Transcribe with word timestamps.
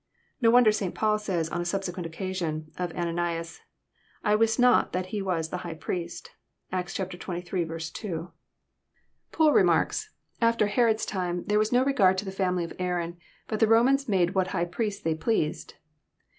Ko 0.41 0.49
wonder 0.49 0.71
St. 0.71 0.95
Paul 0.95 1.19
says, 1.19 1.47
on 1.49 1.61
a 1.61 1.63
subsequent 1.63 2.07
occasion, 2.07 2.71
of 2.75 2.91
Ananias," 2.93 3.61
I 4.23 4.33
Wist 4.33 4.59
not 4.59 4.93
that 4.93 5.05
he 5.13 5.21
was 5.21 5.49
the 5.49 5.57
high 5.61 5.75
priest," 5.75 6.31
(Actt« 6.71 6.89
xxiii. 6.89 7.05
2.) 7.05 7.17
JOHN, 7.17 7.41
CHAP. 7.43 7.43
XI. 7.43 8.01
299 8.01 8.31
Poole 9.31 9.53
remarks:" 9.53 10.11
After 10.41 10.65
Herod's 10.65 11.05
time 11.05 11.43
tbare 11.43 11.59
was 11.59 11.71
no 11.71 11.85
regard 11.85 12.17
to 12.17 12.25
the 12.25 12.31
family 12.31 12.63
of 12.63 12.73
Aaron, 12.79 13.17
bat 13.47 13.59
the 13.59 13.67
Romans 13.67 14.09
made 14.09 14.33
what 14.33 14.47
high 14.47 14.65
priests 14.65 15.03
they 15.03 15.13
pleased. 15.13 15.75